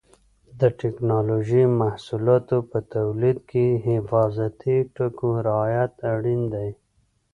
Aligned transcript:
د 0.59 0.61
ټېکنالوجۍ 0.79 1.63
محصولاتو 1.81 2.57
په 2.71 2.77
تولید 2.93 3.37
کې 3.49 3.65
د 3.71 3.75
حفاظتي 3.87 4.77
ټکو 4.95 5.29
رعایت 5.47 5.93
اړین 6.13 6.41
دی. 6.53 6.69